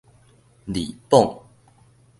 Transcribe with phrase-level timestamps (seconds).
[0.65, 1.43] 利綁